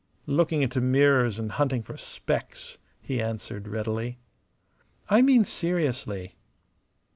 [0.25, 4.17] "Looking into mirrors and hunting for specks," he answered, readily.
[5.11, 6.37] "I mean seriously."